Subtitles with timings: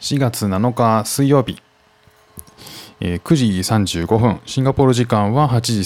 [0.00, 1.60] 4月7日水曜日、
[3.00, 3.46] えー9時
[3.98, 4.40] 35分。
[4.46, 5.80] シンガポール時間は8時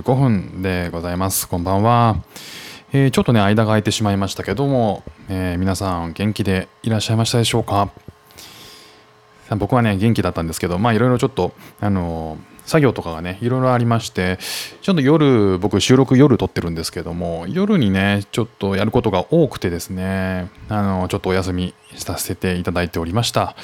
[0.00, 1.48] 35分でございます。
[1.48, 2.16] こんばんは、
[2.92, 7.90] えーちょっとね間が空いてしまいましたけども、えー皆さん元気でいらっしゃいましたでしょうか？
[9.54, 14.38] 僕はね元気だったんですけどまあいろいろちょっとあの作業とかがねいろいろありまして
[14.82, 23.56] ちょっと夜僕収録夜撮ってるんですけども夜にねちょっとやることが多くてですねあのちょっとお休みさせていただいておりました。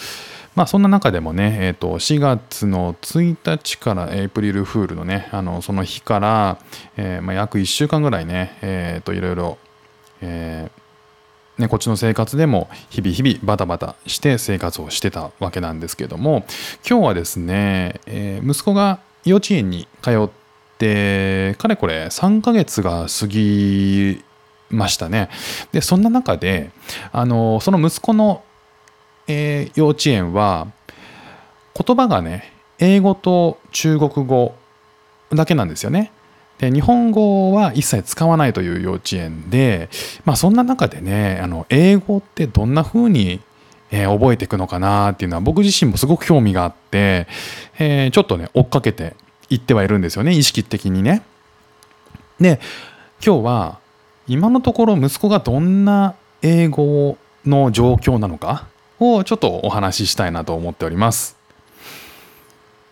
[0.54, 6.59] まあそんな中でもね、えー、と4月の1日からエイプリルフールのねあのその日から、
[6.98, 9.59] えーまあ、約1週間ぐらいね、えー、といろいろ、
[10.20, 10.81] えー
[11.59, 16.45] ね、こっちの生活でも日々日々バタバタして生活をしてたわけなんですけども
[16.88, 20.30] 今日はですね、えー息子が幼稚園に通っ
[20.79, 24.24] てかれこれ3ヶ月が過ぎ
[24.70, 25.29] ましたね。
[25.70, 26.70] でそんな中で
[27.12, 28.43] あのその息子の、
[29.29, 30.69] えー幼稚園は
[31.74, 34.54] 言葉がね英語と中国語
[35.30, 36.10] だけなんですよね。
[36.71, 39.88] 日本語は一切使わないという幼稚園で、
[40.24, 43.41] まあ、そんな中でねあの英語ってどんな風に、
[43.91, 47.27] え覚えていくのかなっていうのは僕自身もすごく興味があって、
[47.79, 49.16] えーちょっとね追っかけて
[49.51, 51.23] いってはいるんですよね意識的にね。
[52.41, 52.59] で
[53.24, 53.79] 今日は
[54.26, 58.66] 今のところ息子がどんな英語の状況なのか
[58.99, 61.37] をちょっとお話ししたいなと思っております。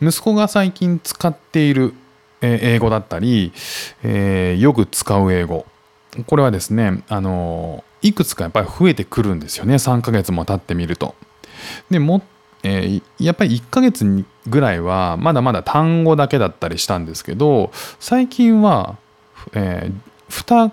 [0.03, 1.95] 息子が最近使っている
[2.43, 3.53] え英語だったり、
[4.03, 5.67] えーよく使う英語
[6.27, 11.15] これはですねあのいくつかやっぱり増えてくるんですよね3ヶ月も経ってみると。
[11.91, 12.23] でも、
[12.63, 18.97] えーやっぱり1ヶ月ぐらいはまだまだ単語だけだったりしたんですけど最近は、
[19.53, 20.73] えー、2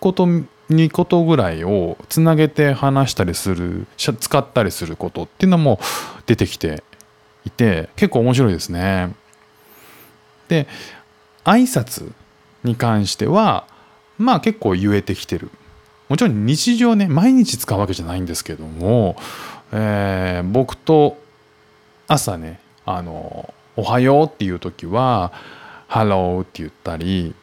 [0.00, 5.78] 言2言ぐらいをつなげて話したりする使ったりすることっていうのも
[6.26, 6.82] 出てきて
[7.44, 9.14] いて結構面白いですね。
[10.48, 10.66] で
[11.44, 12.12] 挨拶
[12.62, 13.66] に関しては
[14.18, 15.50] まあ結構言えてきてる。
[16.08, 19.16] もちろん日常ね毎日使うわけじゃないんですけども、
[19.72, 21.18] えー僕と
[22.06, 25.32] 朝ねあの「おはよう」っていう時は
[25.88, 27.34] 「Hello」って言ったり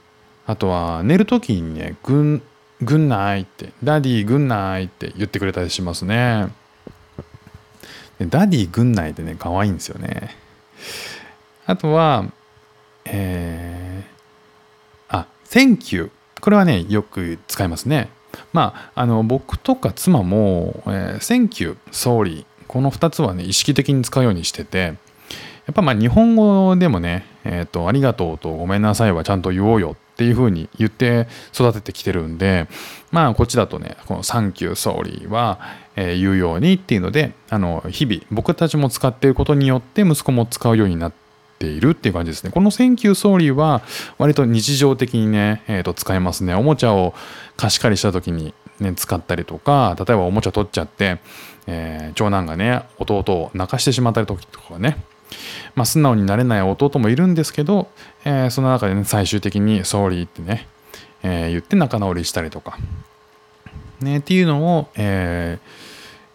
[0.46, 2.42] あとは寝る時にね「Good
[2.82, 6.47] good night」って「Daddy good night」って言ってくれたりしますね。
[8.20, 10.36] Daddy good night ってね可愛いんですよね。
[11.66, 12.26] あとは
[13.12, 16.12] えー、あ、Thank you。
[16.40, 18.10] これはね、よく使いますね。
[18.54, 22.46] まあ、あの、僕とか妻も、えー Thank you, Sorry。
[22.68, 24.96] この2つはね、意識的に使うようにしてて、
[25.68, 32.68] やっぱまあ日本語でもね、えっ、と、ありがとうとごめんなさいはちゃんと言おうよっていうふうに言って育ててきてるんで、
[33.12, 35.60] まあこっちだとね、この Thank you, Sorry は、
[35.96, 41.14] えー言うようにっていうので、あの、日々僕たちも使っていることによって息子も使うようになっ
[41.62, 42.50] ているっていう感じですね。
[42.50, 43.84] この Thank you, Sorry は
[44.18, 46.56] 割と日常的にね、えーと使えますね。
[46.56, 47.14] おもちゃを
[47.56, 51.20] 貸し借りした時に、ね、使ったりとか、例えばおもちゃ取っちゃって、
[51.68, 54.98] えー長男がね、弟を泣かしてしまった時とかね、
[55.76, 57.90] まあ、素直になれない弟もいるんですけど、
[58.26, 60.68] えーその中でね、最終的に Sorry ってね、
[61.22, 62.80] えー言って仲直りしたりとか、
[64.00, 65.60] ね、っていうのを、え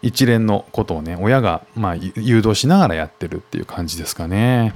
[0.03, 4.75] 一連のことをね、親が、まあ、誘導しながらやってるっていう感じですかね。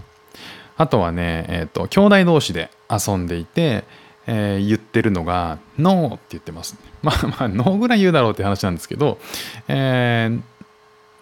[0.81, 3.83] あとはね、えっ、と、兄弟同士で遊んでいて、
[4.25, 6.79] えー言ってるのが、ノーって言ってます、ね。
[7.03, 9.19] まあまあ、ノーぐらい言うだろうって話なんですけど、
[9.67, 10.41] えー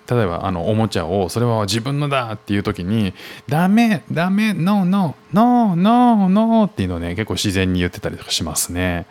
[0.10, 3.14] 例えばあのおもちゃをそれは自分のだっていう時に
[3.48, 9.06] ダメダメノーノーノーノーノーっていうのをね結構自然に言ってたりとかしますね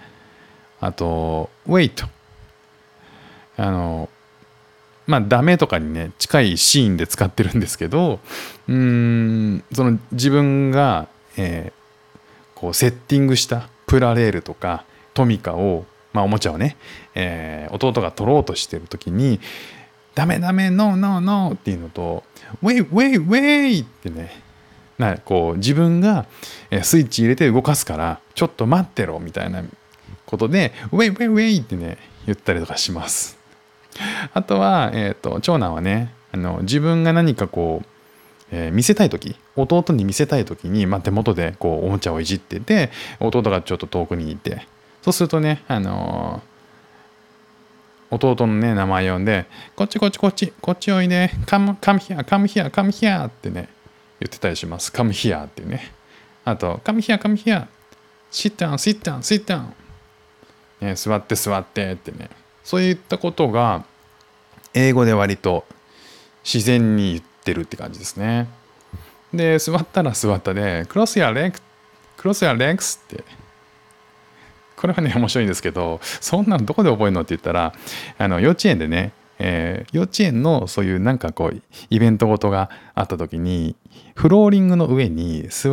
[0.80, 2.04] あと wait
[3.56, 4.08] あの
[5.08, 8.20] まあダメとかにね近いシーンで使ってるんですけど
[8.68, 11.78] うんその自分が、えー
[12.54, 16.76] こうセッティングしたプラレールとかトミカを、まあ、おもちゃをね、
[17.14, 19.38] えー弟が取ろうとしてる時に
[20.16, 22.24] ダメダメノーノーノーっていうのと
[22.62, 24.42] ウェイウェイウェイってね
[24.98, 26.26] なこう自分が
[26.82, 29.62] スイッチ入れて動かすからちょっと待ってろみたいな
[30.26, 33.37] ことでウェイウェイウェイってね言ったりとかします。
[34.34, 37.86] あとは、えー、と長男はねあの自分が何かこう、
[38.50, 42.90] えー見せたい時弟に見せたい時に、まあ、手元でこうおもちゃをいじってて
[43.20, 44.66] 弟がちょっと遠くにいて
[45.02, 46.48] そうするとねあのー
[48.10, 49.46] 弟のね名前呼んで
[49.76, 53.68] 「こっちこっちこっちこっちおいで come, come here come here come here」ってね
[54.20, 55.92] 言ってたりします「come here」ってね。
[56.44, 57.66] あと「come here come here
[58.30, 59.72] sit down sit down sit down」
[60.80, 62.30] ね、座って座ってってね。
[62.68, 63.86] そういったことが
[64.74, 65.64] 英語で割と
[66.44, 68.46] 自然に言ってるって感じですね。
[69.32, 71.60] で、座ったら座ったで、クロスやレック、
[72.18, 73.24] クロスやレックスって。
[74.76, 77.72] これはね、面白いんですけど、そんなのどこで覚えるのって言ったら、
[78.18, 83.76] あの幼稚園でね、えー、幼稚園のそういうなんかこうイベントごとがあった時に
[84.14, 85.70] フローリングの上に座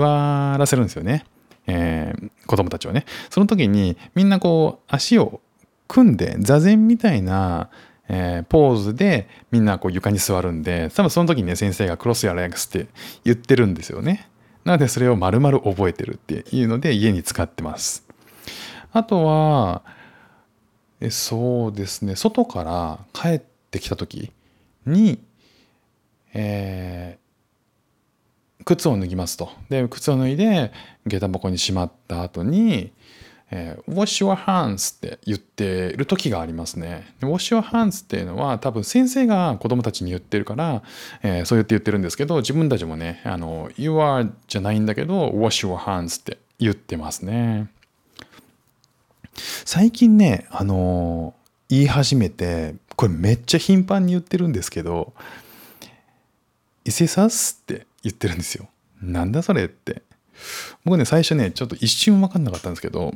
[0.57, 1.25] らせるんですよね、
[1.65, 5.41] えー、子供たちをねその時にみんなこう足を
[5.87, 7.69] 組んで座禅みたいな、
[8.07, 12.87] えー、ポーズでみんなこう床に座るんで多分その時にね先生がクロスやレックスって
[13.23, 14.29] 言ってるんですよね。
[14.63, 18.05] なのでそれを丸々覚えてるっていうので家に使ってます。
[18.91, 19.83] あとは
[21.01, 22.15] えそうですね。
[22.15, 24.31] 外から帰ってきた時
[24.85, 25.19] に、
[26.33, 29.51] えー、靴を脱ぎますと。
[29.69, 30.71] で靴を脱いで
[31.05, 32.91] 下駄箱にしまった後に
[33.51, 37.13] えー、wash your hands って言ってる時がありますね。
[37.21, 40.83] wash your hands っていうのは多分先生が子供たちに言ってるから、
[41.21, 47.69] えー、そう言って言ってるんですけど、自分たちもね、あの、you are じゃないんだけど、wash your hands って言ってますね。
[49.65, 51.33] 最近ね、あの
[51.69, 55.13] 言い始めて、これめっちゃ頻繁に言ってるんですけど、
[56.85, 58.69] 伊勢さすって言ってるんですよ。
[59.01, 60.01] なんだそれって。
[60.83, 63.15] 僕ね、最初ね、ちょっと一瞬分かんなかったんですけど、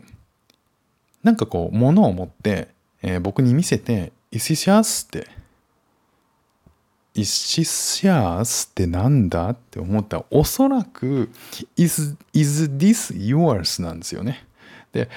[1.24, 2.70] なんかこう物を持って、
[3.02, 5.28] えー、僕に見せて「イシシャス」って
[7.14, 11.30] 「イシシャスってなんだ?」って思ったらおそらく
[11.76, 14.46] 「is, is this yours?」なんですよね。
[14.92, 15.10] で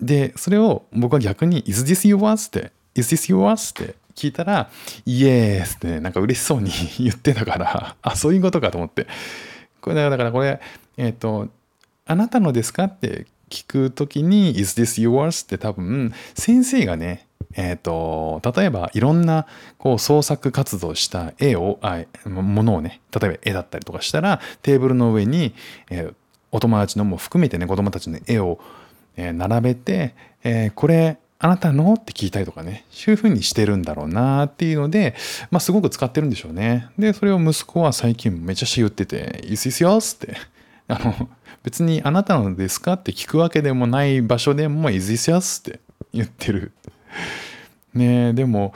[0.00, 4.70] でそれを僕は逆に「is this yours?」って「is this yours?」って聞いたら
[5.06, 9.06] 「イエース」ってねなんか嬉しそうに 言ってたからあそういうことかと思って
[9.84, 10.60] これだからこれ
[10.96, 11.48] えっ、ー、と
[12.06, 17.26] 「あなたのですか?」って聞くときに「Is this yours?」って多分先生がね
[17.56, 19.46] えーと、例えばいろんな
[19.78, 25.54] こう創作活動した絵をあものをね例えば絵だったりとかしたらテーブルの上に、
[25.88, 26.14] えー、
[26.50, 28.58] お友達のも含めてね子供たちの絵を、
[29.16, 31.92] えー、並べて、えー、これあなたの？
[31.92, 35.14] って聞いたりとかねそういうふうにしてるんだろうなっていうので、
[35.50, 40.38] まあ、すごく使ってるんでしょうねでそれを息子は最近めちゃし言ってて「Is this yours?」って
[40.88, 41.28] あの
[41.62, 45.60] 別にあなたのですかって聞くわけでもない場所でも Is this yours?
[45.60, 45.80] って
[46.14, 46.72] 言ってる。
[47.92, 48.72] ねえでも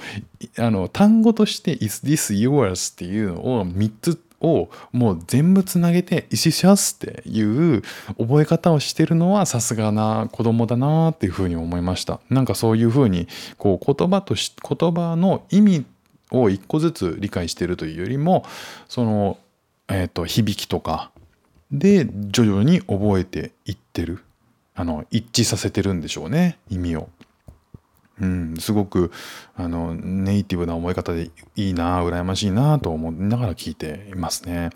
[0.59, 2.93] あの単語として Is this yours?
[2.93, 6.97] っていうのを3つをもう全部つなげて「Is this yours?
[6.97, 7.83] っていう
[8.19, 15.85] 覚え方をしてるのはさすがな子供だなっていうふうに思いましたなんかそういうふうにこう言葉とし言葉の意味
[16.31, 18.45] を一個ずつ理解してるというよりも
[18.89, 19.39] その、
[19.89, 21.11] えーと響きとか
[21.71, 24.25] で徐々に覚えていってる
[24.75, 27.09] あの一致させてるんでしょうね意味を。
[28.21, 29.13] うん、すごく
[29.57, 34.71] あのネイティブな覚え方でいいな羨ましいなと思いながら聞いていますね。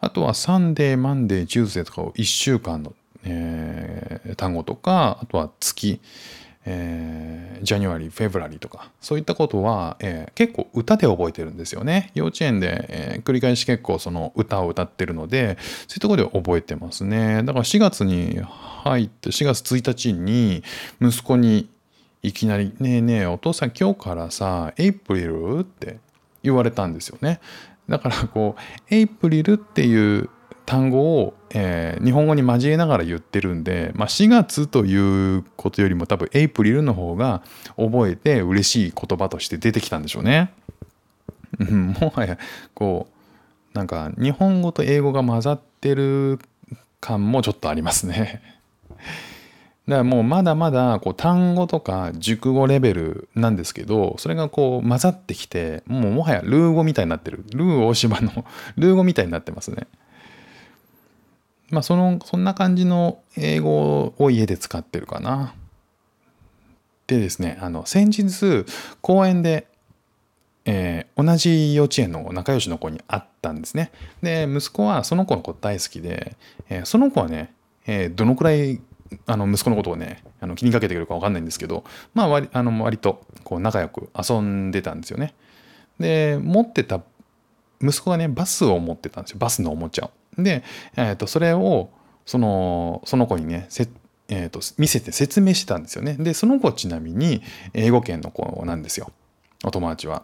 [0.00, 6.00] あとは Sunday Monday Tuesday とかを1週間の、えー、単語とかあとは月
[6.70, 12.10] えー、 January、February とか、そういったことは、えー、結構歌で覚えてるんですよね。
[12.14, 15.56] 幼稚園で、えー、繰り返し結構その歌を歌ってるので、
[15.86, 17.42] そういうところで覚えてますね。
[17.44, 18.38] だから4月に
[18.82, 20.62] 入って、4月1日に
[21.00, 21.70] 息子に
[22.22, 25.98] いきなり、ねえねえ、お父さん今日からさ、エイプリルって
[26.42, 27.40] 言われたんですよね。
[27.88, 30.28] だからこう、エイプリルっていう
[30.66, 37.42] 単語を、えー、日本語に交えながら言ってるんで、まあ、4月ということよりも多分エイプリルの方が
[37.76, 40.52] 覚えて嬉しい言葉として出てきたんでしょうね。
[41.58, 42.38] もはや
[42.74, 43.08] こ
[43.74, 46.38] うなんか日本語と英語が混ざってる
[47.00, 48.42] 感もちょっとありますね。
[49.88, 58.44] だからもうまだまだこう単語とか熟語レベルなんですけどそれがこう混ざってきてもうもはやルー語みたいになってるルー大芝の
[58.76, 59.86] ルー語みたいになってますね。
[61.70, 65.54] まあそのそんな感じの英語を家で使ってるかな。
[67.06, 68.66] でですねあの先日
[69.00, 69.68] 公園で、
[70.66, 73.90] えー、同じ幼稚園の仲良しの子に会ったんですね。
[74.22, 76.36] で息子はその子のこと大好きで、
[76.68, 77.54] えー、その子はね、
[77.86, 78.82] えー、どのくらい
[79.26, 81.84] あの息子のことをねあの気にかけてくるか分かんないんですけど
[82.14, 85.34] まあ割あの割とこう仲良く遊んでたんですよね。
[85.98, 87.00] で持ってた
[87.80, 90.10] 息子がねバスを持ってたんですよバスのおもちゃを。
[90.42, 90.62] で、
[90.96, 91.90] えー、とそれを
[92.26, 93.88] そのその子にねせ、
[94.28, 96.14] えー、と見せて説明してたんですよね。
[96.18, 97.42] でその子ちなみに
[97.74, 99.10] 英語圏の子なんですよ
[99.64, 100.22] お友達は。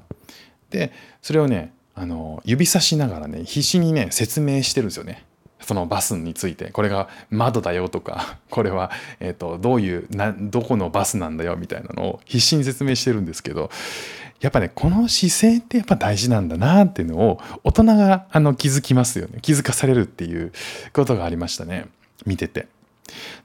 [0.70, 5.24] でそれをねあの指さしながらね必死にね説明してるんですよね。
[5.64, 8.90] そのバスについてこれが窓だよとか これは、
[9.20, 13.70] えーと、どういうなどこのバスなんだよみたいなのを必死に説明してるんですけど
[14.40, 20.52] やっぱねこの姿勢ってやっぱ大事なんだなっていうのを大人があの気づきますよね気づかされるっていう
[20.92, 21.86] ことがありましたね
[22.26, 22.68] 見てて。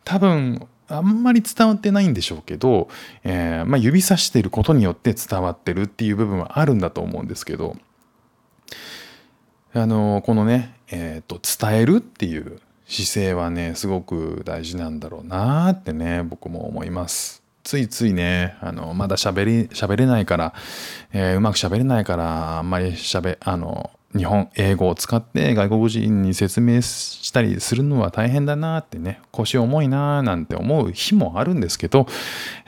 [0.04, 2.90] 多分あんまり伝わってないんでしょうけど、
[3.24, 7.78] えー、まあ、指さしていることによって伝わってるっていう部分はあるんだと思うんですけど
[9.74, 17.44] あのこのね、えーと、伝えるっていう姿勢はねすごく大事なんだろうなってね僕も思います。
[17.64, 20.54] ついついねあのまだ喋り喋れないから、
[21.14, 32.08] えー、うまく喋れないからあんまり喋あの日本英語を使って外国人に説明したりするのは大変だなってね腰重いななんて思う日もあるんですけど、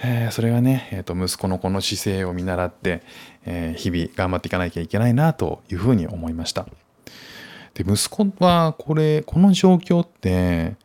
[0.03, 3.01] えー、それがね、えーと、息子のこの姿勢を見習って、
[3.45, 6.67] えー、日々頑張っていかなきゃいけないなというふうに思いました。
[7.73, 10.75] で息子はこれこの状況って、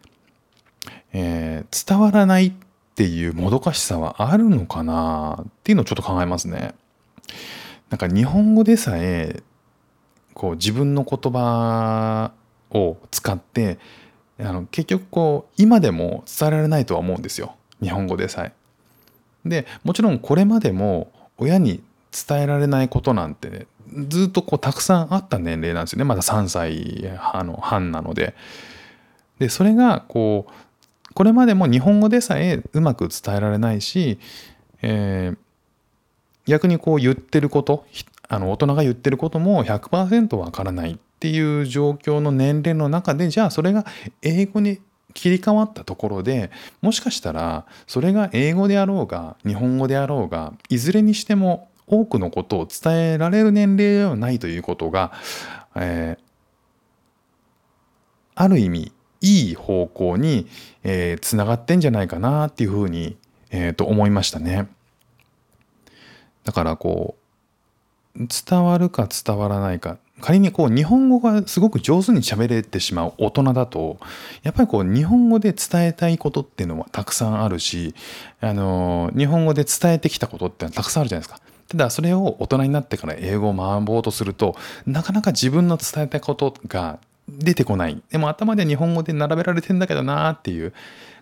[1.12, 2.52] えー、伝わらないっ
[2.94, 6.74] ていうもどかしさはあるのかなっていうのをちょっと考えますね。
[7.90, 9.42] なんか日本語でさえ
[10.34, 12.32] こう自分の言葉
[12.70, 13.78] を使って
[14.38, 18.52] あの結局こう今でも伝えられないとは思うんですよ日本語でさえ。
[19.44, 21.82] でもちろんこれまでも親に
[22.28, 23.66] 伝えられないことなんて、
[24.08, 28.34] ずっとこうたくさんあった年齢なんですよねまだ3歳半なので。
[29.38, 34.18] でそれがこうこれまでも日本語でさえうまく伝えられないし、
[34.82, 35.38] えー、
[36.46, 37.86] 逆にこう言ってること
[38.28, 43.86] あの大人が言ってることも100%わからないっていう状況の年齢の中でじゃあそれが
[44.22, 44.80] 英語に
[45.14, 46.50] 切り替わったところで
[46.82, 55.12] もしかしたらそれが英語であろうが日本語であろうがいずれにしても多くのことを伝えられる年齢ではないということが、
[55.74, 56.22] えー、
[58.34, 60.46] ある意味いい方向に、
[60.84, 63.16] えー、つながってんじゃないかなっていうふうに、
[63.50, 64.68] えー、と思いましたね。
[66.44, 67.16] だからこ
[68.16, 73.98] う伝わるか伝わらないか仮にこう日本語がすごく上手に喋れてしまう大人だと
[74.42, 77.94] やっぱりこう日本語で伝えたいことっていうのはたくさんあるし
[78.40, 81.45] あの日本語で伝えてきたことってのはたくさんあるじゃないですか。
[81.68, 84.56] ただそれを大人になってから英語を学ぼうとすると
[84.86, 90.72] なかなか自分の伝えたことが出てこないでも頭で日本語で並べられてんだけどなっていう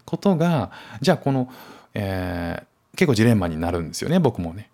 [0.04, 0.70] ことが
[1.00, 1.50] じゃあこの、
[1.94, 4.70] えー、結構ジレンマになるんですよね僕もね。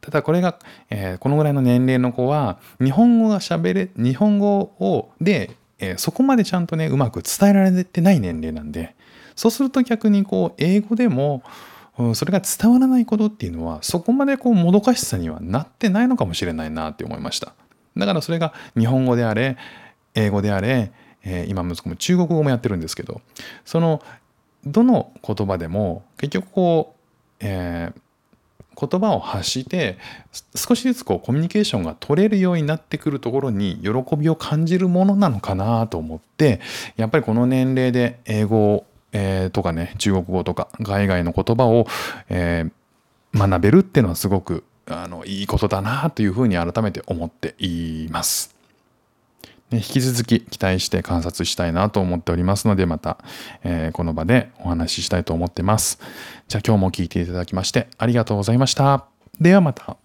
[0.00, 0.56] ただこれが、
[0.88, 8.94] えー、このぐらいの年齢の子は日本語が喋れ日本語をで、えー、そこまでちゃんとねうまく伝えられてない年齢なんで
[9.34, 11.42] そうすると逆にこう英語でも
[12.14, 17.54] それが伝わらないことっていうのはそこまでこうもどかしさにはなってないのかもしれないなって思いました。
[17.96, 19.56] だからそれが日本語であれ
[20.14, 20.92] 英語であれ、
[21.24, 23.20] えー、今息子も中国語もやってるんですけど
[23.64, 24.02] その
[24.64, 29.98] どの言葉でも結局こう、えー、言葉を発して
[30.54, 36.60] 少しずつこうコミュニケーションが取れるようになってくるところに喜びを感じるものなのかなと思って
[36.96, 41.86] やっぱりこの年齢で英語をえー、とかね中国語とか海外の言葉を、
[42.28, 48.54] えー、学べるっていうのはすごくあのいいことだなというふうに改めて思っています。
[49.70, 53.18] ね、引き続き期待して観察したいなと思っておりますのでまた、
[53.64, 55.98] えー、この場でお話ししたいと思ってます。
[56.46, 59.06] じゃあ今日も聞いていただきましてありがとうございました。
[59.40, 59.96] ではまた。